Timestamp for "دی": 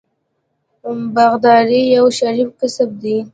3.01-3.17